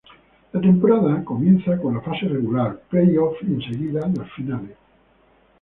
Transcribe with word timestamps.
La 0.51 0.59
temporada 0.59 1.23
comienza 1.23 1.77
con 1.77 1.93
la 1.93 2.01
fase 2.01 2.27
regular, 2.27 2.81
play 2.89 3.15
off, 3.17 3.35
y 3.43 3.53
enseguida 3.53 4.01
las 4.15 4.31
finales. 4.31 4.75